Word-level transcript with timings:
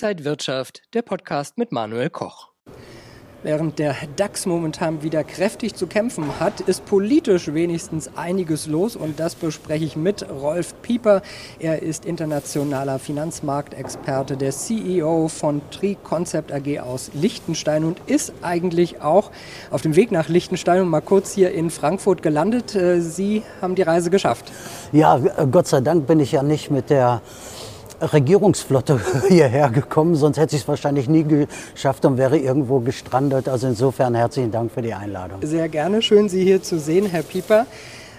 Inside 0.00 0.24
Wirtschaft, 0.24 0.82
der 0.94 1.02
Podcast 1.02 1.58
mit 1.58 1.72
Manuel 1.72 2.08
Koch. 2.08 2.50
Während 3.42 3.80
der 3.80 3.96
DAX 4.14 4.46
momentan 4.46 5.02
wieder 5.02 5.24
kräftig 5.24 5.74
zu 5.74 5.88
kämpfen 5.88 6.38
hat, 6.38 6.60
ist 6.60 6.84
politisch 6.86 7.52
wenigstens 7.52 8.08
einiges 8.16 8.68
los 8.68 8.94
und 8.94 9.18
das 9.18 9.34
bespreche 9.34 9.84
ich 9.84 9.96
mit 9.96 10.24
Rolf 10.30 10.80
Pieper. 10.82 11.22
Er 11.58 11.82
ist 11.82 12.04
internationaler 12.04 13.00
Finanzmarktexperte, 13.00 14.36
der 14.36 14.52
CEO 14.52 15.26
von 15.26 15.62
Tri 15.72 15.96
Concept 16.00 16.52
AG 16.52 16.78
aus 16.78 17.10
Liechtenstein 17.14 17.82
und 17.82 18.00
ist 18.06 18.32
eigentlich 18.42 19.02
auch 19.02 19.32
auf 19.72 19.82
dem 19.82 19.96
Weg 19.96 20.12
nach 20.12 20.28
Liechtenstein 20.28 20.82
und 20.82 20.90
mal 20.90 21.00
kurz 21.00 21.32
hier 21.32 21.50
in 21.50 21.70
Frankfurt 21.70 22.22
gelandet. 22.22 22.76
Äh, 22.76 23.00
Sie 23.00 23.42
haben 23.60 23.74
die 23.74 23.82
Reise 23.82 24.10
geschafft. 24.10 24.52
Ja, 24.92 25.18
Gott 25.50 25.66
sei 25.66 25.80
Dank 25.80 26.06
bin 26.06 26.20
ich 26.20 26.30
ja 26.30 26.44
nicht 26.44 26.70
mit 26.70 26.88
der 26.88 27.20
Regierungsflotte 28.00 29.00
hierher 29.28 29.70
gekommen, 29.70 30.14
sonst 30.14 30.38
hätte 30.38 30.56
ich 30.56 30.62
es 30.62 30.68
wahrscheinlich 30.68 31.08
nie 31.08 31.24
geschafft 31.24 32.04
und 32.04 32.16
wäre 32.16 32.38
irgendwo 32.38 32.80
gestrandet. 32.80 33.48
Also 33.48 33.66
insofern 33.66 34.14
herzlichen 34.14 34.50
Dank 34.50 34.72
für 34.72 34.82
die 34.82 34.94
Einladung. 34.94 35.38
Sehr 35.42 35.68
gerne, 35.68 36.02
schön 36.02 36.28
Sie 36.28 36.44
hier 36.44 36.62
zu 36.62 36.78
sehen, 36.78 37.06
Herr 37.06 37.22
Pieper. 37.22 37.66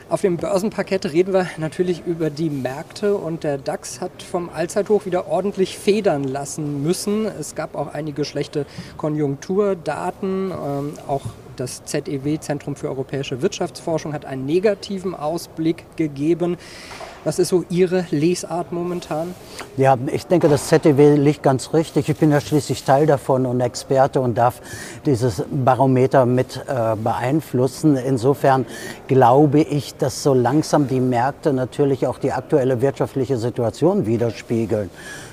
Auf 0.09 0.21
dem 0.21 0.37
Börsenparkett 0.37 1.13
reden 1.13 1.33
wir 1.33 1.45
natürlich 1.57 2.01
über 2.07 2.31
die 2.31 2.49
Märkte 2.49 3.15
und 3.15 3.43
der 3.43 3.59
DAX 3.59 4.01
hat 4.01 4.23
vom 4.23 4.49
Allzeithoch 4.49 5.05
wieder 5.05 5.27
ordentlich 5.27 5.77
federn 5.77 6.23
lassen 6.23 6.81
müssen. 6.81 7.27
Es 7.27 7.53
gab 7.53 7.75
auch 7.75 7.93
einige 7.93 8.25
schlechte 8.25 8.65
Konjunkturdaten. 8.97 10.49
Ähm, 10.49 10.93
auch 11.07 11.21
das 11.57 11.85
ZEW, 11.85 12.39
Zentrum 12.39 12.75
für 12.75 12.87
europäische 12.87 13.43
Wirtschaftsforschung, 13.43 14.13
hat 14.13 14.25
einen 14.25 14.47
negativen 14.47 15.13
Ausblick 15.13 15.85
gegeben. 15.95 16.57
Was 17.25 17.37
ist 17.37 17.49
so 17.49 17.65
Ihre 17.69 18.05
Lesart 18.11 18.71
momentan? 18.71 19.35
Ja, 19.75 19.97
ich 20.11 20.25
denke, 20.25 20.47
das 20.47 20.67
ZDW 20.69 21.15
liegt 21.15 21.43
ganz 21.43 21.73
richtig. 21.73 22.07
Ich 22.07 22.17
bin 22.17 22.31
ja 22.31 22.39
schließlich 22.39 22.85
Teil 22.85 23.07
davon 23.07 23.45
und 23.45 23.59
Experte 23.59 24.21
und 24.21 24.37
darf 24.37 24.61
dieses 25.05 25.43
Barometer 25.51 26.25
mit 26.25 26.63
äh, 26.67 26.95
beeinflussen. 26.95 27.97
Insofern 27.97 28.65
glaube 29.07 29.59
ich, 29.59 29.95
dass 29.95 30.23
so 30.23 30.33
langsam 30.33 30.87
die 30.87 31.01
Märkte 31.01 31.51
natürlich 31.51 32.07
auch 32.07 32.19
die 32.19 32.31
aktuelle 32.31 32.81
wirtschaftliche 32.81 33.37
Situation 33.37 34.05
widerspiegeln 34.05 34.89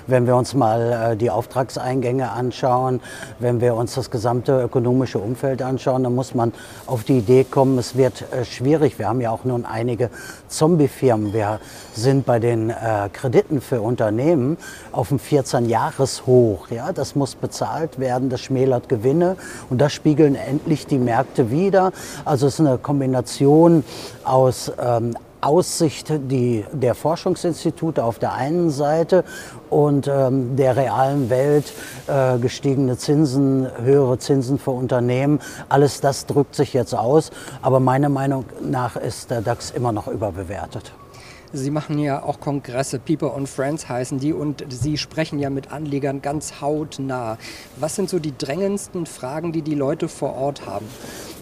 wenn 0.06 0.26
wir 0.26 0.36
uns 0.36 0.54
mal 0.54 1.12
äh, 1.12 1.16
die 1.16 1.30
Auftragseingänge 1.30 2.30
anschauen, 2.30 3.00
wenn 3.38 3.60
wir 3.60 3.74
uns 3.74 3.94
das 3.94 4.10
gesamte 4.10 4.62
ökonomische 4.62 5.18
Umfeld 5.18 5.62
anschauen, 5.62 6.04
dann 6.04 6.14
muss 6.14 6.34
man 6.34 6.52
auf 6.86 7.04
die 7.04 7.18
Idee 7.18 7.44
kommen, 7.44 7.78
es 7.78 7.96
wird 7.96 8.24
äh, 8.32 8.44
schwierig. 8.44 8.98
Wir 8.98 9.08
haben 9.08 9.20
ja 9.20 9.30
auch 9.30 9.44
nun 9.44 9.64
einige 9.64 10.10
Zombie-Firmen. 10.48 11.32
Wir 11.32 11.60
sind 11.94 12.26
bei 12.26 12.38
den 12.38 12.70
äh, 12.70 13.08
Krediten 13.12 13.60
für 13.60 13.80
Unternehmen 13.80 14.56
auf 14.92 15.08
dem 15.08 15.18
14-Jahres-Hoch. 15.18 16.68
Ja, 16.70 16.92
das 16.92 17.14
muss 17.14 17.34
bezahlt 17.34 17.98
werden, 17.98 18.30
das 18.30 18.40
schmälert 18.40 18.88
Gewinne 18.88 19.36
und 19.70 19.80
das 19.80 19.92
spiegeln 19.92 20.34
endlich 20.34 20.86
die 20.86 20.98
Märkte 20.98 21.50
wieder. 21.50 21.92
Also 22.24 22.46
es 22.46 22.54
ist 22.54 22.60
eine 22.60 22.78
Kombination 22.78 23.84
aus 24.24 24.72
ähm, 24.80 25.16
Aussicht 25.46 26.08
die, 26.10 26.64
der 26.72 26.94
Forschungsinstitute 26.94 28.02
auf 28.02 28.18
der 28.18 28.32
einen 28.34 28.70
Seite 28.70 29.22
und 29.70 30.08
ähm, 30.08 30.56
der 30.56 30.76
realen 30.76 31.30
Welt 31.30 31.72
äh, 32.08 32.38
gestiegene 32.38 32.96
Zinsen, 32.96 33.68
höhere 33.80 34.18
Zinsen 34.18 34.58
für 34.58 34.72
Unternehmen. 34.72 35.40
Alles 35.68 36.00
das 36.00 36.26
drückt 36.26 36.56
sich 36.56 36.72
jetzt 36.72 36.94
aus. 36.94 37.30
Aber 37.62 37.78
meiner 37.80 38.08
Meinung 38.08 38.44
nach 38.60 38.96
ist 38.96 39.30
der 39.30 39.40
DAX 39.40 39.70
immer 39.70 39.92
noch 39.92 40.08
überbewertet. 40.08 40.92
Sie 41.52 41.70
machen 41.70 41.98
ja 41.98 42.22
auch 42.22 42.40
Kongresse, 42.40 42.98
People 42.98 43.32
and 43.34 43.48
Friends 43.48 43.88
heißen 43.88 44.18
die, 44.18 44.32
und 44.32 44.64
Sie 44.68 44.98
sprechen 44.98 45.38
ja 45.38 45.50
mit 45.50 45.72
Anlegern 45.72 46.22
ganz 46.22 46.60
hautnah. 46.60 47.38
Was 47.76 47.96
sind 47.96 48.10
so 48.10 48.18
die 48.18 48.36
drängendsten 48.36 49.06
Fragen, 49.06 49.52
die 49.52 49.62
die 49.62 49.74
Leute 49.74 50.08
vor 50.08 50.34
Ort 50.34 50.66
haben? 50.66 50.86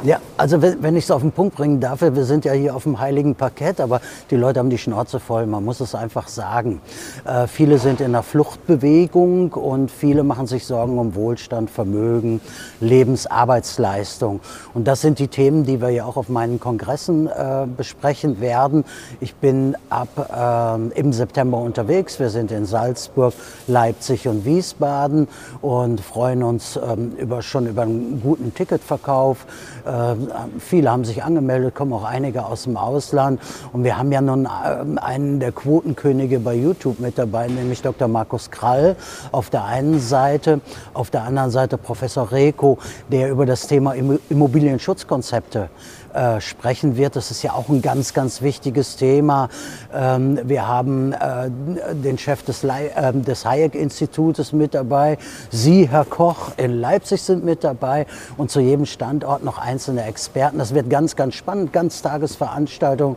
Ja, 0.03 0.19
also 0.37 0.61
wenn 0.61 0.97
ich 0.97 1.05
es 1.05 1.11
auf 1.11 1.23
den 1.23 1.33
Punkt 1.33 1.56
bringen 1.56 1.81
darf, 1.81 2.03
wir 2.03 2.25
sind 2.25 2.45
ja 2.45 2.53
hier 2.53 2.75
auf 2.75 2.83
dem 2.83 2.99
heiligen 2.99 3.37
Parkett, 3.37 3.81
aber 3.81 4.01
die 4.31 4.37
Leute 4.37 4.59
haben 4.59 4.69
die 4.69 4.77
Schnauze 4.77 5.21
voll, 5.21 5.47
man 5.47 5.65
muss 5.65 5.81
es 5.81 5.95
einfach 5.95 6.29
sagen. 6.29 6.81
Äh, 7.25 7.47
viele 7.47 7.79
sind 7.79 8.00
in 8.00 8.12
der 8.12 8.23
Fluchtbewegung 8.23 9.53
und 9.53 9.91
viele 9.91 10.25
machen 10.25 10.47
sich 10.47 10.67
Sorgen 10.67 10.99
um 10.99 11.15
Wohlstand, 11.15 11.71
Vermögen, 11.71 12.41
Lebensarbeitsleistung. 12.81 14.41
Und 14.75 14.89
das 14.89 15.00
sind 15.00 15.21
die 15.21 15.29
Themen, 15.29 15.65
die 15.65 15.81
wir 15.81 15.91
ja 15.91 16.05
auch 16.05 16.17
auf 16.17 16.29
meinen 16.29 16.61
Kongressen 16.61 17.29
äh, 17.29 17.67
besprechen 17.75 18.41
werden. 18.41 18.84
Ich 19.21 19.34
bin 19.37 19.77
ab 19.94 20.88
äh, 20.94 20.99
im 20.99 21.12
September 21.12 21.59
unterwegs. 21.59 22.19
Wir 22.19 22.31
sind 22.31 22.50
in 22.50 22.66
Salzburg, 22.66 23.32
Leipzig 23.66 24.27
und 24.27 24.44
Wiesbaden 24.44 25.28
und 25.60 26.00
freuen 26.00 26.43
uns 26.43 26.77
ähm, 26.77 27.12
über, 27.16 27.43
schon 27.43 27.66
über 27.66 27.82
einen 27.82 28.21
guten 28.21 28.53
Ticketverkauf. 28.55 29.47
Äh, 29.87 30.15
viele 30.59 30.91
haben 30.91 31.05
sich 31.05 31.22
angemeldet, 31.22 31.75
kommen 31.75 31.93
auch 31.93 32.05
einige 32.05 32.44
aus 32.44 32.65
dem 32.65 32.77
Ausland. 32.77 33.41
Und 33.72 33.84
wir 33.84 33.97
haben 33.97 34.10
ja 34.10 34.21
nun 34.21 34.47
äh, 34.47 35.00
einen 35.00 35.41
der 35.41 35.53
Quotenkönige 35.53 36.41
bei 36.41 36.55
YouTube 36.55 36.99
mit 36.99 37.19
dabei, 37.19 37.47
nämlich 37.47 37.82
Dr. 37.82 38.09
Markus 38.09 38.50
Krall 38.50 38.97
auf 39.31 39.50
der 39.50 39.65
einen 39.65 40.00
Seite, 40.00 40.61
auf 40.93 41.11
der 41.11 41.22
anderen 41.22 41.50
Seite 41.50 41.78
Professor 41.78 42.32
Reko, 42.32 42.78
der 43.11 43.31
über 43.31 43.47
das 43.47 43.66
Thema 43.66 43.94
Immobilienschutzkonzepte 44.28 45.69
äh, 46.15 46.41
sprechen 46.41 46.97
wird. 46.97 47.17
Das 47.17 47.31
ist 47.31 47.43
ja 47.43 47.53
auch 47.53 47.69
ein 47.69 47.83
ganz, 47.83 48.15
ganz 48.15 48.41
wichtiges 48.41 48.97
Thema. 48.97 49.49
Ähm, 49.93 50.39
wir 50.45 50.69
haben 50.69 51.13
äh, 51.13 51.51
den 51.93 52.19
Chef 52.19 52.43
des, 52.45 52.63
äh, 52.63 53.13
des 53.13 53.45
Hayek-Institutes 53.45 54.53
mit 54.53 54.75
dabei. 54.75 55.19
Sie, 55.51 55.89
Herr 55.89 56.05
Koch, 56.05 56.53
in 56.57 56.79
Leipzig 56.79 57.23
sind 57.23 57.45
mit 57.45 57.65
dabei 57.65 58.07
und 58.37 58.51
zu 58.51 58.61
jedem 58.61 58.87
Standort 58.87 59.43
noch 59.43 59.59
einzelne 59.59 60.05
Experten. 60.05 60.59
Das 60.59 60.73
wird 60.73 60.89
ganz, 60.89 61.17
ganz 61.17 61.35
spannend. 61.35 61.73
Ganztagesveranstaltung. 61.73 63.17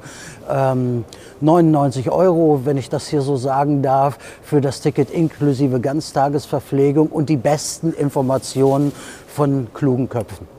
Ähm, 0.49 1.05
99 1.39 2.09
Euro, 2.09 2.61
wenn 2.65 2.77
ich 2.77 2.89
das 2.89 3.07
hier 3.07 3.21
so 3.21 3.37
sagen 3.37 3.83
darf, 3.83 4.17
für 4.41 4.59
das 4.59 4.81
Ticket 4.81 5.11
inklusive 5.11 5.79
Ganztagesverpflegung 5.79 7.07
und 7.07 7.29
die 7.29 7.37
besten 7.37 7.93
Informationen 7.93 8.91
von 9.27 9.67
klugen 9.73 10.09
Köpfen. 10.09 10.56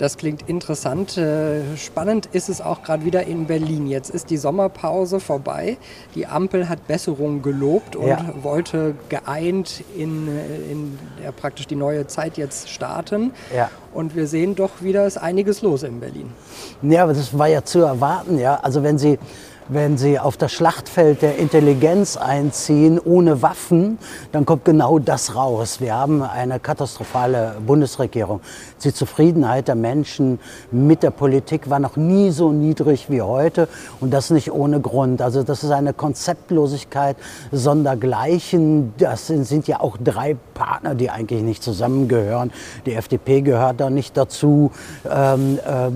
Das 0.00 0.16
klingt 0.16 0.48
interessant. 0.48 1.18
Äh, 1.18 1.76
spannend 1.76 2.24
ist 2.32 2.48
es 2.48 2.62
auch 2.62 2.82
gerade 2.82 3.04
wieder 3.04 3.24
in 3.24 3.44
Berlin. 3.44 3.86
Jetzt 3.86 4.08
ist 4.08 4.30
die 4.30 4.38
Sommerpause 4.38 5.20
vorbei. 5.20 5.76
Die 6.14 6.26
Ampel 6.26 6.70
hat 6.70 6.86
Besserung 6.86 7.42
gelobt 7.42 7.96
und 7.96 8.08
ja. 8.08 8.24
wollte 8.40 8.94
geeint 9.10 9.84
in, 9.94 10.26
äh, 10.26 10.72
in 10.72 10.98
ja, 11.22 11.32
praktisch 11.32 11.66
die 11.66 11.76
neue 11.76 12.06
Zeit 12.06 12.38
jetzt 12.38 12.70
starten. 12.70 13.32
Ja. 13.54 13.70
Und 13.92 14.16
wir 14.16 14.26
sehen 14.26 14.54
doch 14.54 14.80
wieder, 14.80 15.06
ist 15.06 15.18
einiges 15.18 15.60
los 15.60 15.82
in 15.82 16.00
Berlin. 16.00 16.32
Ja, 16.80 17.02
aber 17.02 17.12
das 17.12 17.36
war 17.36 17.48
ja 17.48 17.62
zu 17.62 17.80
erwarten. 17.80 18.38
Ja. 18.38 18.54
Also 18.54 18.82
wenn 18.82 18.96
Sie 18.96 19.18
wenn 19.72 19.96
sie 19.96 20.18
auf 20.18 20.36
das 20.36 20.52
Schlachtfeld 20.52 21.22
der 21.22 21.38
Intelligenz 21.38 22.16
einziehen, 22.16 22.98
ohne 22.98 23.40
Waffen, 23.40 23.98
dann 24.32 24.44
kommt 24.44 24.64
genau 24.64 24.98
das 24.98 25.36
raus. 25.36 25.80
Wir 25.80 25.94
haben 25.94 26.22
eine 26.22 26.58
katastrophale 26.58 27.56
Bundesregierung. 27.64 28.40
Die 28.82 28.92
Zufriedenheit 28.92 29.68
der 29.68 29.76
Menschen 29.76 30.40
mit 30.72 31.04
der 31.04 31.12
Politik 31.12 31.70
war 31.70 31.78
noch 31.78 31.96
nie 31.96 32.30
so 32.30 32.50
niedrig 32.50 33.10
wie 33.10 33.22
heute 33.22 33.68
und 34.00 34.12
das 34.12 34.30
nicht 34.30 34.50
ohne 34.50 34.80
Grund. 34.80 35.22
Also 35.22 35.44
das 35.44 35.62
ist 35.62 35.70
eine 35.70 35.92
Konzeptlosigkeit 35.92 37.16
sondergleichen. 37.52 38.92
Das 38.98 39.28
sind, 39.28 39.68
ja 39.68 39.80
auch 39.80 39.96
drei 40.02 40.36
Partner, 40.54 40.94
die 40.96 41.10
eigentlich 41.10 41.42
nicht 41.42 41.62
zusammengehören. 41.62 42.50
Die 42.86 42.94
FDP 42.94 43.42
gehört 43.42 43.80
da 43.80 43.88
nicht 43.88 44.16
dazu. 44.16 44.72
Ähm, 45.08 45.58
äh, 45.64 45.90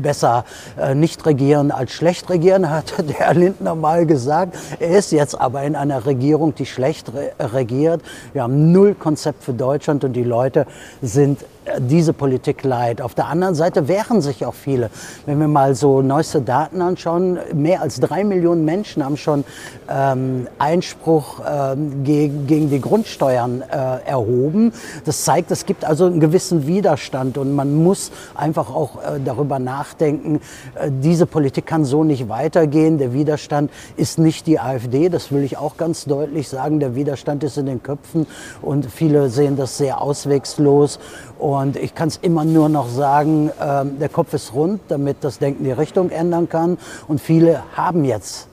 besser 0.00 0.44
äh, 0.78 0.94
nicht 0.94 1.26
regieren 1.26 1.72
als 1.72 1.92
schlecht 1.92 2.30
regieren, 2.30 2.70
hat 2.70 2.99
der 3.02 3.16
Herr 3.16 3.34
Lindner 3.34 3.74
mal 3.74 4.06
gesagt. 4.06 4.56
Er 4.78 4.90
ist 4.90 5.12
jetzt 5.12 5.40
aber 5.40 5.62
in 5.62 5.76
einer 5.76 6.06
Regierung, 6.06 6.54
die 6.54 6.66
schlecht 6.66 7.12
regiert. 7.38 8.02
Wir 8.32 8.42
haben 8.42 8.72
null 8.72 8.94
Konzept 8.94 9.44
für 9.44 9.52
Deutschland 9.52 10.04
und 10.04 10.12
die 10.14 10.24
Leute 10.24 10.66
sind 11.02 11.44
diese 11.78 12.12
Politik 12.12 12.64
leid. 12.64 13.02
Auf 13.02 13.14
der 13.14 13.26
anderen 13.26 13.54
Seite 13.54 13.86
wehren 13.86 14.20
sich 14.20 14.44
auch 14.46 14.54
viele. 14.54 14.90
Wenn 15.26 15.38
wir 15.40 15.48
mal 15.48 15.74
so 15.74 16.02
neueste 16.02 16.40
Daten 16.40 16.80
anschauen, 16.80 17.38
mehr 17.54 17.82
als 17.82 18.00
drei 18.00 18.24
Millionen 18.24 18.64
Menschen 18.64 19.04
haben 19.04 19.16
schon 19.16 19.44
ähm, 19.88 20.48
Einspruch 20.58 21.40
ähm, 21.46 22.02
gegen, 22.04 22.46
gegen 22.46 22.70
die 22.70 22.80
Grundsteuern 22.80 23.62
äh, 23.62 24.08
erhoben. 24.08 24.72
Das 25.04 25.24
zeigt, 25.24 25.50
es 25.50 25.66
gibt 25.66 25.84
also 25.84 26.06
einen 26.06 26.20
gewissen 26.20 26.66
Widerstand 26.66 27.36
und 27.38 27.54
man 27.54 27.74
muss 27.74 28.10
einfach 28.34 28.74
auch 28.74 28.96
äh, 28.96 29.20
darüber 29.24 29.58
nachdenken, 29.58 30.40
äh, 30.74 30.90
diese 30.90 31.26
Politik 31.26 31.66
kann 31.66 31.84
so 31.84 32.04
nicht 32.04 32.28
weitergehen. 32.28 32.98
Der 32.98 33.12
Widerstand 33.12 33.70
ist 33.96 34.18
nicht 34.18 34.46
die 34.46 34.58
AfD, 34.58 35.08
das 35.08 35.30
will 35.30 35.42
ich 35.42 35.58
auch 35.58 35.76
ganz 35.76 36.04
deutlich 36.04 36.48
sagen. 36.48 36.80
Der 36.80 36.94
Widerstand 36.94 37.44
ist 37.44 37.58
in 37.58 37.66
den 37.66 37.82
Köpfen 37.82 38.26
und 38.62 38.86
viele 38.90 39.28
sehen 39.28 39.56
das 39.56 39.76
sehr 39.76 40.00
auswegslos. 40.00 40.98
Und 41.40 41.76
ich 41.76 41.94
kann 41.94 42.08
es 42.08 42.18
immer 42.18 42.44
nur 42.44 42.68
noch 42.68 42.88
sagen, 42.88 43.48
äh, 43.58 43.84
der 43.86 44.10
Kopf 44.10 44.34
ist 44.34 44.52
rund, 44.52 44.82
damit 44.88 45.18
das 45.22 45.38
Denken 45.38 45.64
die 45.64 45.72
Richtung 45.72 46.10
ändern 46.10 46.50
kann. 46.50 46.76
Und 47.08 47.18
viele 47.20 47.62
haben 47.74 48.04
jetzt 48.04 48.48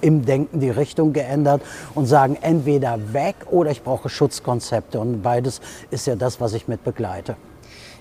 im 0.00 0.24
Denken 0.24 0.58
die 0.58 0.70
Richtung 0.70 1.12
geändert 1.12 1.60
und 1.94 2.06
sagen 2.06 2.38
entweder 2.40 2.98
weg 3.12 3.36
oder 3.50 3.70
ich 3.70 3.82
brauche 3.82 4.08
Schutzkonzepte. 4.08 4.98
Und 4.98 5.22
beides 5.22 5.60
ist 5.90 6.06
ja 6.06 6.16
das, 6.16 6.40
was 6.40 6.54
ich 6.54 6.68
mit 6.68 6.82
begleite. 6.84 7.36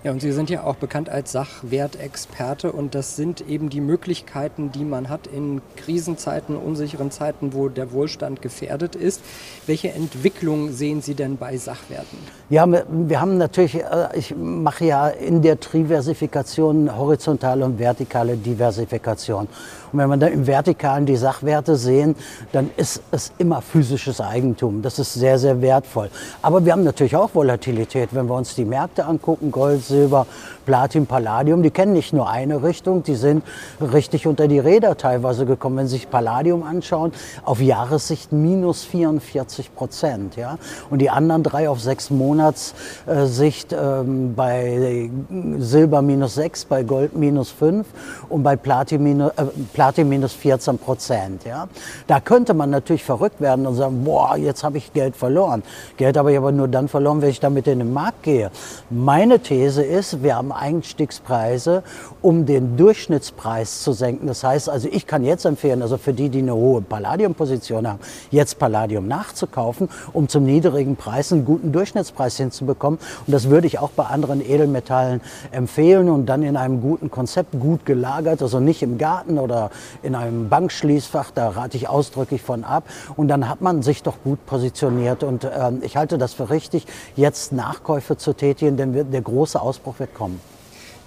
Ja, 0.04 0.10
und 0.10 0.20
Sie 0.20 0.32
sind 0.32 0.50
ja 0.50 0.64
auch 0.64 0.78
bekannt 0.78 1.10
als 1.10 1.32
Sachwertexperte 1.32 2.72
und 2.72 2.96
das 2.96 3.16
sind 3.16 3.48
eben 3.48 3.70
die 3.70 3.82
Möglichkeiten, 3.82 4.72
die 4.72 4.84
man 4.84 5.10
hat 5.10 5.28
in 5.28 5.62
Krisenzeiten, 5.76 6.56
unsicheren 6.58 7.12
Zeiten, 7.12 7.54
wo 7.54 7.70
der 7.70 7.92
Wohlstand 7.92 8.42
gefährdet 8.42 8.96
ist. 8.96 9.22
Welche 9.68 9.92
Entwicklung 9.92 10.72
sehen 10.72 11.04
Sie 11.04 11.14
denn 11.14 11.38
bei 11.38 11.56
Sachwerten? 11.58 12.18
Ja, 12.50 12.66
wir 12.68 13.22
haben 13.22 13.38
natürlich, 13.38 13.76
äh, 13.76 13.86
ich 14.16 14.36
mache 14.36 14.86
ja 14.86 15.08
in 15.08 15.44
der 15.44 15.60
Triversifikation 15.60 16.98
horizontale 16.98 17.64
und 17.64 17.78
vertikale 17.78 18.38
Diversifikation. 18.38 19.48
Und 19.92 20.00
wenn 20.00 20.10
wir 20.10 20.18
da 20.18 20.28
im 20.28 20.48
Vertikalen 20.48 21.06
die 21.06 21.16
Sachwerte 21.16 21.76
sehen, 21.76 22.16
dann 22.52 22.70
ist 22.78 23.02
es 23.12 23.32
immer 23.38 23.62
physisches 23.62 24.22
Eigentum. 24.22 24.82
Das 24.82 25.00
ist 25.00 25.14
sehr, 25.14 25.38
sehr 25.38 25.62
wertvoll. 25.62 26.10
Aber 26.42 26.66
wir 26.66 26.72
haben 26.72 26.84
natürlich 26.84 27.16
auch 27.16 27.34
Volatilität. 27.34 28.10
Wenn 28.14 28.28
wir 28.28 28.36
uns 28.36 28.56
die 28.56 28.66
Märkte 28.66 29.06
angucken, 29.06 29.52
Gold, 29.52 29.84
Silber, 29.84 30.26
Platin, 30.66 31.06
Palladium, 31.06 31.64
die 31.64 31.72
kennen 31.72 31.94
nicht 31.94 32.14
nur 32.14 32.30
eine 32.30 32.64
Richtung, 32.64 33.04
die 33.04 33.16
sind 33.16 33.44
richtig 33.82 34.28
unter 34.28 34.48
die 34.48 34.60
Räder 34.60 34.98
teilweise 34.98 35.46
gekommen. 35.46 35.78
Wenn 35.78 35.88
Sie 35.88 35.98
sich 35.98 36.10
Palladium 36.10 36.64
anschauen, 36.64 37.12
auf 37.44 37.62
Jahressicht 37.62 38.32
minus 38.32 38.84
44 38.84 39.76
Prozent. 39.76 40.36
Ja? 40.36 40.58
Und 40.90 41.00
die 41.00 41.10
anderen 41.10 41.44
drei 41.44 41.70
auf 41.70 41.82
sechs 41.82 42.10
Monatssicht 42.10 43.74
ähm, 43.74 44.34
bei 44.36 45.10
Silber 45.58 46.02
minus 46.02 46.36
6, 46.36 46.66
bei 46.66 46.84
Gold 46.84 47.16
minus 47.16 47.50
5 47.52 47.86
und 48.30 48.44
bei 48.44 48.56
Platin 48.56 49.04
minus, 49.04 49.32
äh, 49.38 49.46
Platin 49.82 50.10
minus 50.10 50.34
14 50.34 50.78
Prozent. 50.78 51.44
Ja? 51.44 51.68
Da 52.06 52.20
könnte 52.20 52.54
man 52.54 52.70
natürlich 52.70 53.04
verrückt 53.04 53.42
werden 53.42 53.66
und 53.66 53.74
sagen, 53.74 54.04
boah, 54.04 54.38
jetzt 54.38 54.64
habe 54.64 54.78
ich 54.78 54.94
Geld 54.94 55.16
verloren. 55.16 55.64
Geld 55.98 56.18
habe 56.18 56.32
ich 56.32 56.38
aber 56.38 56.52
nur 56.52 56.68
dann 56.68 56.88
verloren, 56.88 57.24
wenn 57.24 57.32
ich 57.32 57.40
damit 57.40 57.66
in 57.66 57.80
den 57.80 57.92
Markt 57.92 58.22
gehe. 58.22 58.52
Meine 58.92 59.40
These 59.40 59.82
ist, 59.82 60.22
wir 60.22 60.36
haben 60.36 60.52
Einstiegspreise, 60.52 61.82
um 62.22 62.46
den 62.46 62.78
Durchschnittspreis 62.78 63.82
zu 63.82 63.94
senken. 63.94 64.28
Das 64.28 64.44
heißt 64.44 64.70
also, 64.70 64.88
ich 64.92 65.08
kann 65.08 65.24
jetzt 65.24 65.46
empfehlen, 65.46 65.82
also 65.82 65.98
für 65.98 66.14
die, 66.14 66.30
die 66.30 66.44
eine 66.44 66.54
hohe 66.54 66.84
Palladium-Position 66.84 67.88
haben, 67.88 68.00
jetzt 68.30 68.60
Palladium 68.60 69.08
nachzukaufen, 69.08 69.90
um 70.14 70.30
zum 70.30 70.44
niedrigen 70.44 70.96
Preis 70.96 71.34
einen 71.34 71.44
guten 71.44 71.72
Durchschnittspreis 71.72 72.38
hinzubekommen. 72.38 73.00
Und 73.26 73.34
das 73.34 73.50
würde 73.50 73.66
ich 73.66 73.80
auch 73.80 73.90
bei 73.90 74.04
anderen 74.04 74.48
Edelmetallen 74.48 75.22
empfehlen 75.50 76.08
und 76.08 76.28
dann 76.28 76.44
in 76.44 76.56
einem 76.56 76.82
guten 76.82 77.10
Konzept, 77.10 77.60
gut 77.60 77.84
gelagert, 77.88 78.44
also 78.44 78.60
nicht 78.60 78.84
im 78.84 79.00
Garten 79.00 79.40
oder 79.40 79.71
in 80.04 80.16
einem 80.16 80.50
Bankschließfach, 80.50 81.32
da 81.32 81.50
rate 81.50 81.78
ich 81.78 81.90
ausdrücklich 81.90 82.42
von 82.42 82.64
ab. 82.64 82.84
Und 83.16 83.28
dann 83.28 83.50
hat 83.50 83.62
man 83.62 83.82
sich 83.82 84.04
doch 84.04 84.18
gut 84.24 84.46
positioniert. 84.46 85.24
Und 85.24 85.46
ähm, 85.46 85.82
ich 85.84 85.98
halte 85.98 86.18
das 86.18 86.34
für 86.34 86.50
richtig, 86.50 86.86
jetzt 87.16 87.52
Nachkäufe 87.54 88.18
zu 88.18 88.34
tätigen, 88.34 88.78
denn 88.78 89.12
der 89.12 89.22
große 89.22 89.62
Ausbruch 89.62 90.00
wird 90.00 90.14
kommen. 90.14 90.40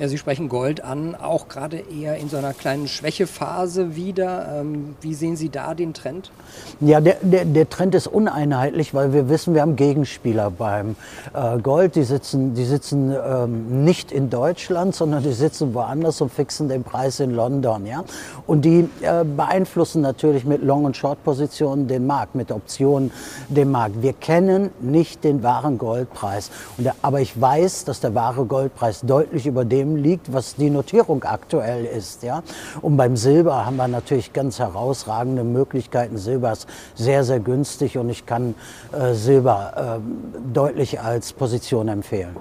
Ja, 0.01 0.09
Sie 0.09 0.19
sprechen 0.19 0.49
Gold 0.49 0.83
an, 0.83 1.15
auch 1.15 1.47
gerade 1.47 1.77
eher 1.77 2.17
in 2.17 2.29
so 2.29 2.37
einer 2.37 2.53
kleinen 2.53 2.89
Schwächephase 2.89 3.95
wieder. 3.95 4.61
Ähm, 4.61 4.97
wie 5.01 5.15
sehen 5.15 5.37
Sie 5.37 5.51
da 5.51 5.73
den 5.75 5.95
Trend? 5.95 6.33
Ja, 6.81 7.01
der, 7.01 7.19
der, 7.23 7.45
der, 7.45 7.69
Trend 7.69 7.95
ist 7.95 8.09
uneinheitlich, 8.09 8.93
weil 8.93 9.13
wir 9.13 9.29
wissen, 9.29 9.55
wir 9.55 9.63
haben 9.63 9.77
Gegenspieler 9.77 10.51
beim 10.51 10.97
äh, 11.33 11.59
Gold. 11.61 11.95
Die 11.95 12.03
sitzen, 12.03 12.55
die 12.55 12.65
sitzen 12.65 13.15
ähm, 13.15 13.85
nicht 13.85 14.11
in 14.11 14.31
Deutschland, 14.31 14.97
sondern 14.97 15.23
die 15.23 15.33
sitzen 15.33 15.75
woanders 15.75 16.21
und 16.21 16.33
fixen 16.33 16.69
den 16.69 16.83
Preis 16.83 17.21
in 17.21 17.31
London. 17.31 17.87
Ja? 17.87 18.03
Und 18.49 18.65
die 18.65 18.89
äh, 19.01 19.23
beeinflussen 19.25 20.03
natürlich 20.03 20.45
mit 20.45 20.61
Long- 20.65 20.87
und 20.87 20.97
Short-Positionen 20.97 21.87
den 21.87 22.05
Markt, 22.05 22.35
mit 22.35 22.51
Optionen 22.51 23.13
den 23.49 23.71
Markt. 23.71 24.03
Wir 24.03 24.13
kennen 24.13 24.71
nicht 24.81 25.23
den 25.23 25.45
wahren 25.45 25.79
Goldpreis. 25.79 26.51
Der, 26.79 26.97
aber 27.01 27.21
ich 27.21 27.41
weiß, 27.41 27.85
dass 27.85 28.01
der 28.01 28.17
wahre 28.17 28.45
Goldpreis 28.45 29.03
deutlich 29.03 29.47
über 29.47 29.65
dem 29.65 29.84
dem 29.85 29.97
liegt, 29.97 30.33
was 30.33 30.57
die 30.57 30.71
Notierung 30.71 31.23
aktuell 31.25 31.85
ist. 31.85 32.23
Ja? 32.23 32.43
Und 32.83 32.97
beim 32.97 33.17
Silber 33.17 33.67
haben 33.67 33.77
wir 33.77 33.89
natürlich 33.89 34.33
ganz 34.33 34.59
herausragende 34.59 35.45
Möglichkeiten. 35.45 36.19
Silber 36.19 36.53
ist 36.53 36.67
sehr, 36.95 37.25
sehr 37.25 37.41
günstig 37.41 37.99
und 37.99 38.09
ich 38.09 38.27
kann 38.27 38.55
äh, 38.93 39.15
Silber 39.15 40.01
äh, 40.01 40.53
deutlich 40.53 41.01
als 41.01 41.33
Position 41.33 41.89
empfehlen. 41.89 42.37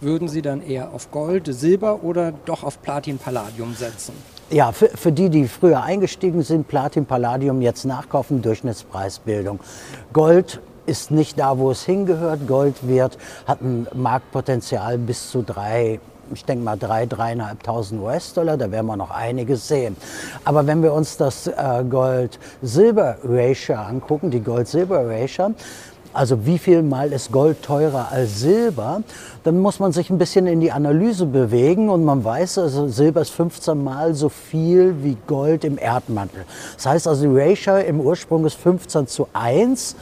Würden 0.00 0.28
Sie 0.28 0.42
dann 0.42 0.62
eher 0.62 0.92
auf 0.92 1.10
Gold, 1.10 1.48
Silber 1.50 2.04
oder 2.04 2.32
doch 2.44 2.64
auf 2.64 2.82
Platin, 2.82 3.16
Palladium 3.16 3.74
setzen? 3.74 4.12
Ja, 4.50 4.70
für, 4.70 4.88
für, 4.88 5.10
die, 5.10 5.30
die 5.30 5.48
früher 5.48 5.82
eingestiegen 5.82 6.42
sind, 6.42 6.68
Platin, 6.68 7.06
Palladium 7.06 7.62
jetzt 7.62 7.84
nachkaufen, 7.84 8.42
Durchschnittspreisbildung. 8.42 9.58
Gold 10.12 10.60
ist 10.84 11.10
nicht 11.10 11.38
da, 11.38 11.58
wo 11.58 11.70
es 11.70 11.84
hingehört. 11.84 12.46
Gold 12.46 12.86
wird, 12.86 13.18
hat 13.46 13.60
ein 13.60 13.88
Marktpotenzial 13.94 14.98
bis 14.98 15.30
zu 15.30 15.42
drei 15.42 15.98
ich 16.32 16.44
denke 16.44 16.64
mal, 16.64 16.76
3.000, 16.76 17.62
3.500 17.64 18.00
US-Dollar, 18.00 18.56
da 18.56 18.70
werden 18.70 18.86
wir 18.86 18.96
noch 18.96 19.10
einiges 19.10 19.68
sehen. 19.68 19.96
Aber 20.44 20.66
wenn 20.66 20.82
wir 20.82 20.92
uns 20.92 21.16
das 21.16 21.46
äh, 21.46 21.84
Gold-Silber-Ratio 21.88 23.76
angucken, 23.76 24.30
die 24.30 24.40
Gold-Silber-Ratio, 24.40 25.54
also 26.16 26.46
wie 26.46 26.58
viel 26.58 26.82
mal 26.82 27.12
ist 27.12 27.30
Gold 27.30 27.62
teurer 27.62 28.08
als 28.10 28.40
Silber, 28.40 29.02
dann 29.44 29.60
muss 29.60 29.78
man 29.78 29.92
sich 29.92 30.10
ein 30.10 30.18
bisschen 30.18 30.46
in 30.46 30.60
die 30.60 30.72
Analyse 30.72 31.26
bewegen 31.26 31.90
und 31.90 32.04
man 32.04 32.24
weiß, 32.24 32.58
also 32.58 32.88
Silber 32.88 33.20
ist 33.20 33.30
15 33.30 33.82
mal 33.82 34.14
so 34.14 34.28
viel 34.28 35.02
wie 35.02 35.16
Gold 35.26 35.64
im 35.64 35.78
Erdmantel. 35.78 36.44
Das 36.74 36.86
heißt 36.86 37.06
also, 37.06 37.28
die 37.28 37.38
Ratio 37.38 37.76
im 37.76 38.00
Ursprung 38.00 38.46
ist 38.46 38.54
15 38.54 39.06
zu 39.06 39.28
1. 39.34 39.96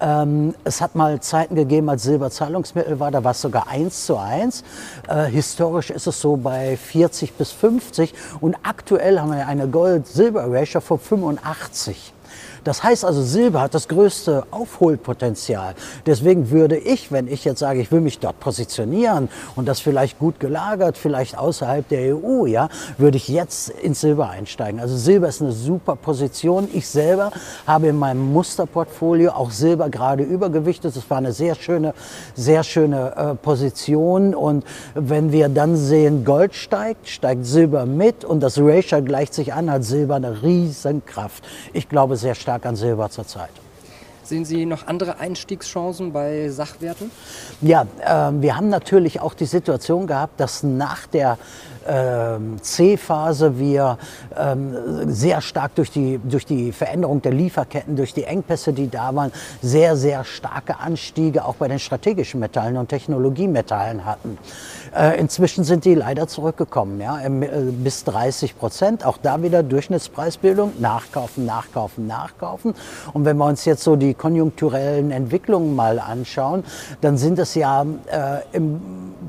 Ähm, 0.00 0.54
es 0.64 0.80
hat 0.80 0.94
mal 0.94 1.20
Zeiten 1.20 1.54
gegeben, 1.54 1.88
als 1.90 2.02
Silber 2.02 2.30
Zahlungsmittel 2.30 2.98
war, 2.98 3.10
da 3.10 3.22
war 3.22 3.32
es 3.32 3.40
sogar 3.42 3.68
1 3.68 4.06
zu 4.06 4.16
1. 4.16 4.64
Äh, 5.06 5.24
historisch 5.26 5.90
ist 5.90 6.06
es 6.06 6.20
so 6.20 6.36
bei 6.36 6.76
40 6.76 7.34
bis 7.34 7.52
50 7.52 8.14
und 8.40 8.56
aktuell 8.62 9.20
haben 9.20 9.32
wir 9.32 9.46
eine 9.46 9.68
Gold-Silber-Ratio 9.68 10.80
von 10.80 10.98
85. 10.98 12.14
Das 12.64 12.82
heißt 12.82 13.04
also, 13.04 13.22
Silber 13.22 13.62
hat 13.62 13.74
das 13.74 13.88
größte 13.88 14.44
Aufholpotenzial. 14.50 15.74
Deswegen 16.06 16.50
würde 16.50 16.76
ich, 16.76 17.12
wenn 17.12 17.28
ich 17.28 17.44
jetzt 17.44 17.60
sage, 17.60 17.80
ich 17.80 17.92
will 17.92 18.00
mich 18.00 18.18
dort 18.18 18.40
positionieren 18.40 19.28
und 19.56 19.66
das 19.66 19.80
vielleicht 19.80 20.18
gut 20.18 20.40
gelagert, 20.40 20.98
vielleicht 20.98 21.38
außerhalb 21.38 21.88
der 21.88 22.16
EU, 22.16 22.46
ja, 22.46 22.68
würde 22.96 23.16
ich 23.16 23.28
jetzt 23.28 23.70
ins 23.70 24.00
Silber 24.00 24.30
einsteigen. 24.30 24.80
Also 24.80 24.96
Silber 24.96 25.28
ist 25.28 25.42
eine 25.42 25.52
super 25.52 25.96
Position. 25.96 26.68
Ich 26.72 26.88
selber 26.88 27.30
habe 27.66 27.88
in 27.88 27.96
meinem 27.96 28.32
Musterportfolio 28.32 29.30
auch 29.32 29.50
Silber 29.50 29.88
gerade 29.90 30.22
übergewichtet. 30.22 30.96
Das 30.96 31.08
war 31.10 31.18
eine 31.18 31.32
sehr 31.32 31.54
schöne, 31.54 31.94
sehr 32.34 32.64
schöne 32.64 33.14
äh, 33.16 33.34
Position. 33.34 34.34
Und 34.34 34.64
wenn 34.94 35.32
wir 35.32 35.48
dann 35.48 35.76
sehen, 35.76 36.24
Gold 36.24 36.54
steigt, 36.54 37.08
steigt 37.08 37.46
Silber 37.46 37.86
mit 37.86 38.24
und 38.24 38.40
das 38.40 38.58
Ratio 38.58 39.02
gleicht 39.02 39.34
sich 39.34 39.52
an, 39.52 39.70
hat 39.70 39.84
Silber 39.84 40.16
eine 40.16 40.42
Riesenkraft. 40.42 41.44
Ich 41.72 41.88
glaube 41.88 42.16
sehr 42.16 42.34
stark 42.34 42.47
stark 42.48 42.64
an 42.64 42.76
Silber 42.76 43.10
zurzeit. 43.10 43.50
Sehen 44.22 44.46
Sie 44.46 44.64
noch 44.64 44.86
andere 44.86 45.18
Einstiegschancen 45.18 46.14
bei 46.14 46.48
Sachwerten? 46.48 47.10
Ja, 47.60 47.82
äh, 48.00 48.32
wir 48.40 48.56
haben 48.56 48.70
natürlich 48.70 49.20
auch 49.20 49.34
die 49.34 49.44
Situation 49.44 50.06
gehabt, 50.06 50.40
dass 50.40 50.62
nach 50.62 51.06
der 51.06 51.36
C-Phase 52.62 53.58
wir 53.58 53.98
ähm, 54.36 55.10
sehr 55.10 55.40
stark 55.40 55.74
durch 55.74 55.90
die, 55.90 56.18
durch 56.22 56.44
die 56.44 56.72
Veränderung 56.72 57.22
der 57.22 57.32
Lieferketten, 57.32 57.96
durch 57.96 58.12
die 58.12 58.24
Engpässe, 58.24 58.72
die 58.72 58.90
da 58.90 59.14
waren, 59.14 59.32
sehr, 59.62 59.96
sehr 59.96 60.24
starke 60.24 60.78
Anstiege 60.78 61.44
auch 61.44 61.54
bei 61.54 61.68
den 61.68 61.78
strategischen 61.78 62.40
Metallen 62.40 62.76
und 62.76 62.88
Technologiemetallen 62.88 64.04
hatten. 64.04 64.38
Äh, 64.96 65.18
inzwischen 65.18 65.64
sind 65.64 65.84
die 65.84 65.94
leider 65.94 66.28
zurückgekommen, 66.28 67.00
ja, 67.00 67.20
äh, 67.20 67.28
bis 67.28 68.04
30 68.04 68.58
Prozent. 68.58 69.04
Auch 69.04 69.18
da 69.18 69.42
wieder 69.42 69.62
Durchschnittspreisbildung, 69.62 70.72
nachkaufen, 70.78 71.46
nachkaufen, 71.46 72.06
nachkaufen. 72.06 72.74
Und 73.12 73.24
wenn 73.24 73.36
wir 73.36 73.46
uns 73.46 73.64
jetzt 73.64 73.82
so 73.82 73.96
die 73.96 74.14
konjunkturellen 74.14 75.10
Entwicklungen 75.10 75.74
mal 75.74 75.98
anschauen, 75.98 76.64
dann 77.00 77.16
sind 77.18 77.38
es 77.38 77.54
ja 77.54 77.82
äh, 77.82 78.40
im 78.52 78.80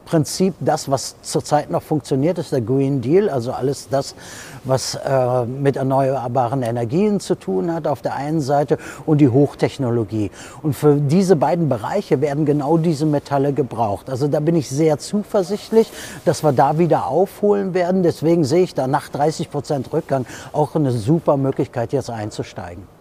Prinzip 0.05 0.55
das, 0.59 0.89
was 0.89 1.15
zurzeit 1.21 1.69
noch 1.69 1.83
funktioniert, 1.83 2.37
ist 2.37 2.48
der 2.49 2.61
Green 2.61 3.01
Deal, 3.01 3.29
also 3.29 3.51
alles 3.51 3.89
das, 3.89 4.15
was 4.63 4.95
äh, 4.95 5.45
mit 5.45 5.77
erneuerbaren 5.77 6.61
Energien 6.61 7.19
zu 7.19 7.35
tun 7.35 7.73
hat 7.73 7.87
auf 7.87 8.01
der 8.01 8.15
einen 8.15 8.41
Seite 8.41 8.77
und 9.05 9.19
die 9.19 9.29
Hochtechnologie. 9.29 10.31
Und 10.61 10.73
für 10.73 10.95
diese 10.95 11.35
beiden 11.35 11.69
Bereiche 11.69 12.21
werden 12.21 12.45
genau 12.45 12.77
diese 12.77 13.05
Metalle 13.05 13.53
gebraucht. 13.53 14.09
Also 14.09 14.27
da 14.27 14.39
bin 14.39 14.55
ich 14.55 14.69
sehr 14.69 14.97
zuversichtlich, 14.99 15.91
dass 16.25 16.43
wir 16.43 16.51
da 16.51 16.77
wieder 16.77 17.07
aufholen 17.07 17.73
werden. 17.73 18.03
Deswegen 18.03 18.43
sehe 18.43 18.63
ich 18.63 18.73
da 18.73 18.87
nach 18.87 19.09
30 19.09 19.49
Prozent 19.49 19.93
Rückgang 19.93 20.25
auch 20.53 20.75
eine 20.75 20.91
super 20.91 21.37
Möglichkeit, 21.37 21.93
jetzt 21.93 22.09
einzusteigen. 22.09 22.98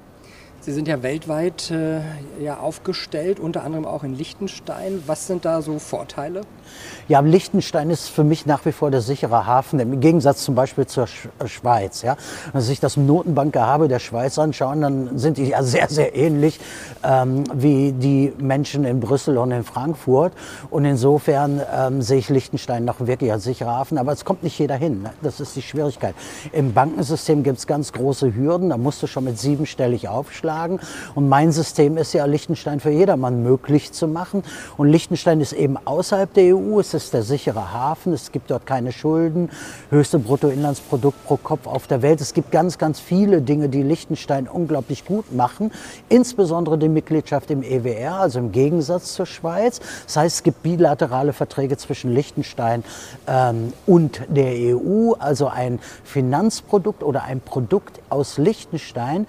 Sie 0.60 0.72
sind 0.72 0.88
ja 0.88 1.02
weltweit 1.02 1.70
äh, 1.70 2.00
ja, 2.42 2.58
aufgestellt, 2.58 3.38
unter 3.38 3.62
anderem 3.62 3.86
auch 3.86 4.02
in 4.02 4.14
Liechtenstein. 4.14 5.02
Was 5.06 5.26
sind 5.28 5.44
da 5.44 5.62
so 5.62 5.78
Vorteile? 5.78 6.40
Ja, 7.06 7.20
Liechtenstein 7.20 7.90
ist 7.90 8.08
für 8.08 8.24
mich 8.24 8.44
nach 8.44 8.66
wie 8.66 8.72
vor 8.72 8.90
der 8.90 9.00
sichere 9.00 9.46
Hafen, 9.46 9.78
im 9.78 10.00
Gegensatz 10.00 10.42
zum 10.44 10.54
Beispiel 10.54 10.86
zur 10.86 11.06
Sch 11.06 11.28
äh, 11.38 11.46
Schweiz. 11.46 12.02
Ja. 12.02 12.16
Wenn 12.52 12.60
Sie 12.60 12.66
sich 12.66 12.80
das 12.80 12.96
Notenbankgehabe 12.96 13.88
der 13.88 14.00
Schweiz 14.00 14.38
anschauen, 14.38 14.80
dann 14.80 15.18
sind 15.18 15.38
die 15.38 15.46
ja 15.46 15.62
sehr, 15.62 15.88
sehr 15.88 16.14
ähnlich 16.16 16.60
ähm, 17.04 17.44
wie 17.54 17.92
die 17.92 18.34
Menschen 18.38 18.84
in 18.84 19.00
Brüssel 19.00 19.38
und 19.38 19.52
in 19.52 19.64
Frankfurt. 19.64 20.32
Und 20.70 20.84
insofern 20.84 21.62
ähm, 21.74 22.02
sehe 22.02 22.18
ich 22.18 22.28
Liechtenstein 22.28 22.84
noch 22.84 23.06
wirklich 23.06 23.32
als 23.32 23.44
sicherer 23.44 23.76
Hafen. 23.76 23.96
Aber 23.96 24.12
es 24.12 24.24
kommt 24.24 24.42
nicht 24.42 24.58
jeder 24.58 24.76
hin. 24.76 25.02
Ne? 25.02 25.10
Das 25.22 25.40
ist 25.40 25.56
die 25.56 25.62
Schwierigkeit. 25.62 26.14
Im 26.52 26.74
Bankensystem 26.74 27.42
gibt 27.42 27.58
es 27.58 27.66
ganz 27.66 27.92
große 27.92 28.34
Hürden. 28.34 28.70
Da 28.70 28.76
musst 28.76 29.02
du 29.02 29.06
schon 29.06 29.24
mit 29.24 29.38
siebenstellig 29.38 30.08
aufschlagen. 30.48 30.80
Und 31.14 31.28
mein 31.28 31.52
System 31.52 31.96
ist 31.96 32.12
ja, 32.12 32.24
Liechtenstein 32.24 32.80
für 32.80 32.90
jedermann 32.90 33.42
möglich 33.42 33.92
zu 33.92 34.08
machen. 34.08 34.42
Und 34.76 34.88
Liechtenstein 34.88 35.40
ist 35.40 35.52
eben 35.52 35.76
außerhalb 35.76 36.32
der 36.32 36.56
EU. 36.56 36.80
Es 36.80 36.94
ist 36.94 37.12
der 37.14 37.22
sichere 37.22 37.72
Hafen. 37.72 38.12
Es 38.12 38.32
gibt 38.32 38.50
dort 38.50 38.66
keine 38.66 38.92
Schulden. 38.92 39.50
Höchste 39.90 40.18
Bruttoinlandsprodukt 40.18 41.24
pro 41.26 41.36
Kopf 41.36 41.66
auf 41.66 41.86
der 41.86 42.02
Welt. 42.02 42.20
Es 42.20 42.34
gibt 42.34 42.50
ganz, 42.50 42.78
ganz 42.78 43.00
viele 43.00 43.42
Dinge, 43.42 43.68
die 43.68 43.82
Liechtenstein 43.82 44.48
unglaublich 44.48 45.04
gut 45.04 45.32
machen. 45.32 45.70
Insbesondere 46.08 46.78
die 46.78 46.88
Mitgliedschaft 46.88 47.50
im 47.50 47.62
EWR, 47.62 48.20
also 48.20 48.38
im 48.38 48.52
Gegensatz 48.52 49.14
zur 49.14 49.26
Schweiz. 49.26 49.80
Das 50.06 50.16
heißt, 50.16 50.36
es 50.36 50.42
gibt 50.42 50.62
bilaterale 50.62 51.32
Verträge 51.32 51.76
zwischen 51.76 52.12
Liechtenstein 52.12 52.84
ähm, 53.26 53.72
und 53.86 54.22
der 54.28 54.52
EU. 54.76 55.12
Also 55.18 55.48
ein 55.48 55.78
Finanzprodukt 56.04 57.02
oder 57.02 57.24
ein 57.24 57.40
Produkt 57.40 58.00
aus 58.08 58.38
Liechtenstein 58.38 59.26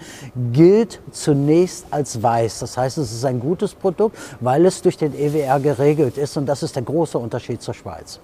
gilt 0.53 0.99
zunächst 1.11 1.85
als 1.91 2.21
weiß. 2.21 2.59
Das 2.59 2.77
heißt, 2.77 2.97
es 2.97 3.11
ist 3.11 3.25
ein 3.25 3.39
gutes 3.39 3.73
Produkt, 3.73 4.17
weil 4.39 4.65
es 4.65 4.81
durch 4.81 4.97
den 4.97 5.13
EWR 5.13 5.59
geregelt 5.59 6.17
ist. 6.17 6.37
Und 6.37 6.45
das 6.45 6.63
ist 6.63 6.75
der 6.75 6.83
große 6.83 7.17
Unterschied 7.17 7.61
zur 7.61 7.73
Schweiz. 7.73 8.19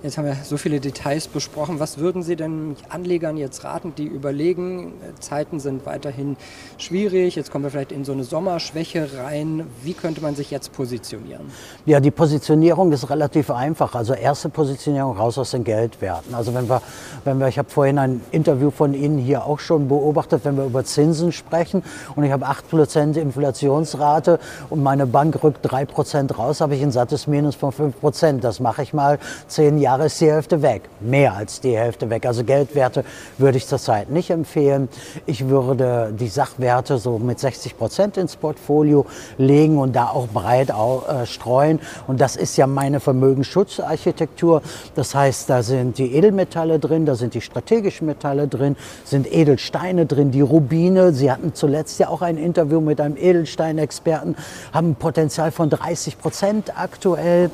Jetzt 0.00 0.16
haben 0.16 0.26
wir 0.26 0.36
so 0.44 0.56
viele 0.56 0.78
Details 0.78 1.26
besprochen. 1.26 1.80
Was 1.80 1.98
würden 1.98 2.22
Sie 2.22 2.36
denn 2.36 2.76
Anlegern 2.88 3.36
jetzt 3.36 3.64
raten, 3.64 3.94
die 3.96 4.04
überlegen, 4.04 4.92
Zeiten 5.18 5.58
sind 5.58 5.86
weiterhin 5.86 6.36
schwierig, 6.76 7.34
jetzt 7.34 7.50
kommen 7.50 7.64
wir 7.64 7.72
vielleicht 7.72 7.90
in 7.90 8.04
so 8.04 8.12
eine 8.12 8.22
Sommerschwäche 8.22 9.08
rein. 9.18 9.66
Wie 9.82 9.94
könnte 9.94 10.20
man 10.20 10.36
sich 10.36 10.52
jetzt 10.52 10.72
positionieren? 10.72 11.50
Ja, 11.84 11.98
die 11.98 12.12
Positionierung 12.12 12.92
ist 12.92 13.10
relativ 13.10 13.50
einfach. 13.50 13.96
Also 13.96 14.14
erste 14.14 14.50
Positionierung 14.50 15.16
raus 15.16 15.36
aus 15.36 15.50
den 15.50 15.64
Geldwerten. 15.64 16.32
Also 16.32 16.54
wenn 16.54 16.68
wir, 16.68 16.80
wenn 17.24 17.40
wir 17.40 17.48
ich 17.48 17.58
habe 17.58 17.68
vorhin 17.68 17.98
ein 17.98 18.20
Interview 18.30 18.70
von 18.70 18.94
Ihnen 18.94 19.18
hier 19.18 19.46
auch 19.46 19.58
schon 19.58 19.88
beobachtet, 19.88 20.44
wenn 20.44 20.56
wir 20.56 20.66
über 20.66 20.84
Zinsen 20.84 21.32
sprechen 21.32 21.82
und 22.14 22.22
ich 22.22 22.30
habe 22.30 22.46
8% 22.46 23.18
Inflationsrate 23.18 24.38
und 24.70 24.80
meine 24.80 25.08
Bank 25.08 25.42
rückt 25.42 25.66
3% 25.66 26.36
raus, 26.36 26.60
habe 26.60 26.76
ich 26.76 26.82
ein 26.84 26.92
sattes 26.92 27.26
Minus 27.26 27.56
von 27.56 27.72
5%. 27.72 28.38
Das 28.38 28.60
mache 28.60 28.84
ich 28.84 28.94
mal 28.94 29.18
zehn 29.48 29.78
Jahre 29.78 29.87
Jahre 29.88 30.04
ist 30.04 30.20
die 30.20 30.30
Hälfte 30.30 30.60
weg. 30.60 30.82
Mehr 31.00 31.32
als 31.32 31.62
die 31.62 31.74
Hälfte 31.74 32.10
weg. 32.10 32.26
Also 32.26 32.44
Geldwerte 32.44 33.04
würde 33.38 33.56
ich 33.56 33.66
zurzeit 33.66 34.10
nicht 34.10 34.28
empfehlen. 34.28 34.90
Ich 35.24 35.48
würde 35.48 36.12
die 36.12 36.28
Sachwerte 36.28 36.98
so 36.98 37.18
mit 37.18 37.38
60 37.38 37.78
Prozent 37.78 38.18
ins 38.18 38.36
Portfolio 38.36 39.06
legen 39.38 39.78
und 39.78 39.96
da 39.96 40.08
auch 40.08 40.26
breit 40.28 40.68
äh, 40.68 41.24
streuen. 41.24 41.80
Und 42.06 42.20
das 42.20 42.36
ist 42.36 42.58
ja 42.58 42.66
meine 42.66 43.00
Vermögensschutzarchitektur. 43.00 44.60
Das 44.94 45.14
heißt, 45.14 45.48
da 45.48 45.62
sind 45.62 45.96
die 45.96 46.14
Edelmetalle 46.14 46.78
drin, 46.78 47.06
da 47.06 47.14
sind 47.14 47.32
die 47.32 47.40
strategischen 47.40 48.06
Metalle 48.06 48.46
drin, 48.46 48.76
sind 49.04 49.26
Edelsteine 49.32 50.04
drin, 50.04 50.32
die 50.32 50.42
Rubine. 50.42 51.14
Sie 51.14 51.32
hatten 51.32 51.54
zuletzt 51.54 51.98
ja 51.98 52.08
auch 52.08 52.20
ein 52.20 52.36
Interview 52.36 52.82
mit 52.82 53.00
einem 53.00 53.16
Edelsteinexperten, 53.16 54.36
haben 54.70 54.90
ein 54.90 54.96
Potenzial 54.96 55.50
von 55.50 55.70
30 55.70 56.18
Prozent 56.18 56.78
aktuell. 56.78 57.50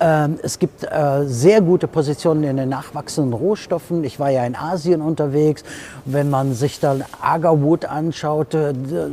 Ähm, 0.00 0.38
es 0.42 0.58
gibt 0.58 0.84
äh, 0.84 1.24
sehr 1.24 1.62
gute 1.62 1.77
Positionen 1.86 2.44
in 2.44 2.56
den 2.56 2.68
nachwachsenden 2.68 3.32
Rohstoffen. 3.32 4.02
Ich 4.04 4.18
war 4.18 4.30
ja 4.30 4.44
in 4.44 4.56
Asien 4.56 5.00
unterwegs. 5.00 5.62
Wenn 6.04 6.30
man 6.30 6.54
sich 6.54 6.80
dann 6.80 7.04
Agarwood 7.20 7.84
anschaut, 7.84 8.54
äh, 8.54 8.72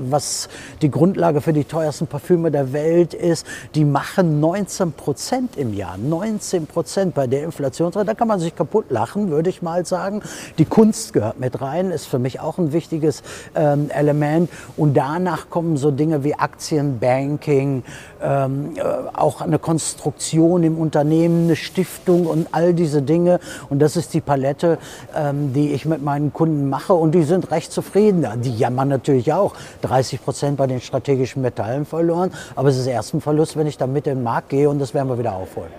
was 0.10 0.50
die 0.82 0.90
Grundlage 0.90 1.42
für 1.42 1.54
die 1.54 1.66
teuersten 1.66 2.08
Parfüme 2.08 2.50
der 2.50 2.74
Welt 2.74 3.14
ist, 3.14 3.46
die 3.76 3.86
machen 3.86 4.40
19 4.40 4.94
Prozent 4.94 5.58
im 5.58 5.74
Jahr. 5.74 5.98
19 5.98 6.68
Prozent 6.68 7.14
bei 7.14 7.28
der 7.28 7.44
Inflationsrate. 7.44 8.06
Da 8.06 8.14
kann 8.14 8.28
man 8.28 8.40
sich 8.40 8.56
kaputt 8.56 8.86
lachen, 8.90 9.30
würde 9.30 9.50
ich 9.50 9.62
mal 9.62 9.86
sagen. 9.86 10.22
Die 10.58 10.66
Kunst 10.66 11.14
gehört 11.14 11.40
mit 11.40 11.62
rein, 11.62 11.92
ist 11.92 12.06
für 12.06 12.20
mich 12.20 12.40
auch 12.40 12.58
ein 12.58 12.72
wichtiges 12.74 13.24
ähm, 13.56 13.90
Element. 13.90 14.50
Und 14.78 14.96
danach 14.96 15.50
kommen 15.50 15.78
so 15.78 15.92
Dinge 15.92 16.24
wie 16.24 16.36
Aktienbanking, 16.36 17.84
ähm, 18.22 18.74
äh, 18.76 18.82
auch 19.14 19.42
eine 19.42 19.60
Konstruktion 19.60 20.64
im 20.64 20.78
Unternehmen, 20.78 21.46
eine 21.46 21.56
Stiftung 21.56 22.26
und 22.26 22.54
all 22.56 22.74
diese 22.74 23.02
Dinge. 23.02 23.40
Und 23.70 23.80
das 23.80 23.96
ist 23.98 24.14
die 24.14 24.22
Palette, 24.22 24.78
ähm, 25.16 25.54
die 25.54 25.74
ich 25.74 25.86
mit 25.86 26.02
meinen 26.02 26.34
Kunden 26.34 26.70
mache. 26.70 26.94
Und 26.94 27.14
die 27.14 27.24
sind 27.24 27.52
recht 27.52 27.72
zufrieden. 27.72 28.26
Die 28.42 28.56
jammern 28.56 28.88
natürlich 28.88 29.34
auch. 29.34 29.54
30 29.82 30.24
Prozent 30.24 30.58
bei 30.58 30.68
den 30.68 30.82
strategischen 30.82 31.42
Metallen 31.42 31.86
verloren. 31.86 32.32
Aber 32.56 32.70
es 32.70 32.78
ist 32.78 32.88
erst 32.88 33.14
ein 33.14 33.22
Verlust, 33.22 33.58
wenn 33.58 33.68
ich 33.68 33.78
dann 33.78 33.94
mit 33.94 34.08
in 34.08 34.16
den 34.16 34.24
Markt 34.24 34.50
gehe. 34.50 34.70
Und 34.70 34.80
das 34.80 34.94
werden 34.94 35.10
wir 35.10 35.20
wieder 35.20 35.36
aufholen. 35.36 35.72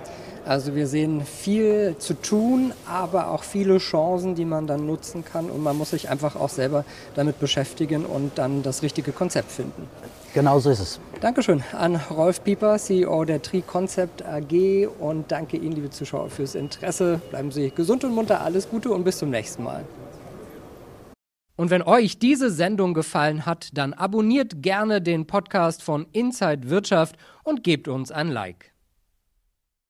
Also 0.46 0.76
wir 0.76 0.86
sehen 0.86 1.22
viel 1.24 1.96
zu 1.98 2.14
tun, 2.14 2.72
aber 2.88 3.30
auch 3.30 3.42
viele 3.42 3.78
Chancen, 3.78 4.36
die 4.36 4.44
man 4.44 4.68
dann 4.68 4.86
nutzen 4.86 5.24
kann. 5.24 5.50
Und 5.50 5.64
man 5.64 5.76
muss 5.76 5.90
sich 5.90 6.08
einfach 6.08 6.36
auch 6.36 6.50
selber 6.50 6.84
damit 7.16 7.40
beschäftigen 7.40 8.06
und 8.06 8.38
dann 8.38 8.62
das 8.62 8.82
richtige 8.82 9.10
Konzept 9.10 9.50
finden. 9.50 9.88
Genau 10.36 10.58
so 10.58 10.68
ist 10.68 10.80
es. 10.80 11.00
Dankeschön 11.22 11.64
an 11.72 11.96
Rolf 11.96 12.44
Pieper, 12.44 12.76
CEO 12.76 13.24
der 13.24 13.40
Tri 13.40 13.62
Concept 13.62 14.22
AG 14.22 14.86
und 15.00 15.32
danke 15.32 15.56
Ihnen, 15.56 15.72
liebe 15.72 15.88
Zuschauer, 15.88 16.28
fürs 16.28 16.54
Interesse. 16.54 17.22
Bleiben 17.30 17.50
Sie 17.50 17.70
gesund 17.70 18.04
und 18.04 18.14
munter, 18.14 18.42
alles 18.42 18.68
Gute 18.68 18.90
und 18.90 19.02
bis 19.02 19.16
zum 19.16 19.30
nächsten 19.30 19.62
Mal. 19.62 19.86
Und 21.56 21.70
wenn 21.70 21.80
euch 21.80 22.18
diese 22.18 22.50
Sendung 22.50 22.92
gefallen 22.92 23.46
hat, 23.46 23.70
dann 23.72 23.94
abonniert 23.94 24.62
gerne 24.62 25.00
den 25.00 25.26
Podcast 25.26 25.82
von 25.82 26.06
Inside 26.12 26.68
Wirtschaft 26.68 27.16
und 27.42 27.64
gebt 27.64 27.88
uns 27.88 28.12
ein 28.12 28.28
Like. 28.28 28.75